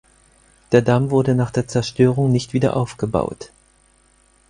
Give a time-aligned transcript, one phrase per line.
[0.71, 3.51] Der Damm wurde nach der Zerstörung nicht wieder aufgebaut.